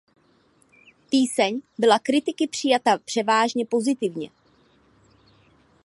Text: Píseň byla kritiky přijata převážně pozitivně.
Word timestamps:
Píseň 1.09 1.61
byla 1.77 1.99
kritiky 1.99 2.47
přijata 2.47 2.97
převážně 2.97 3.65
pozitivně. 3.65 4.29